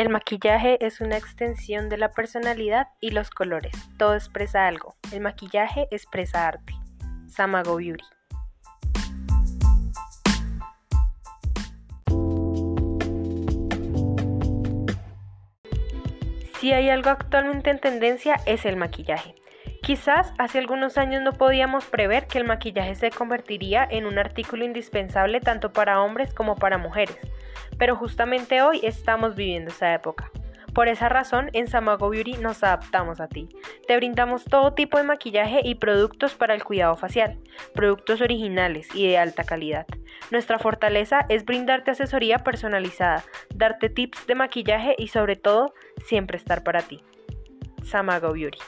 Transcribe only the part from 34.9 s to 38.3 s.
de maquillaje y productos para el cuidado facial, productos